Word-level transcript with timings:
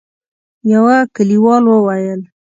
يوه 0.71 0.97
کليوال 1.15 1.63
وويل: 1.67 2.21